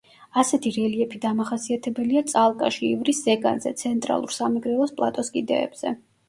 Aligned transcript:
ასეთი 0.41 0.69
რელიეფი 0.77 1.19
დამახასიათებელია 1.25 2.23
წალკაში, 2.31 2.89
ივრის 2.97 3.21
ზეგანზე, 3.27 3.75
ცენტრალურ 3.83 4.35
სამეგრელოს 4.39 4.97
პლატოს 4.99 5.31
კიდეებზე. 5.39 5.95